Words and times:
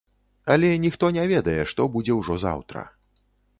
Але 0.53 0.69
ніхто 0.85 1.09
не 1.17 1.27
ведае, 1.33 1.57
што 1.73 1.81
будзе 1.99 2.19
ўжо 2.23 2.41
заўтра. 2.47 2.87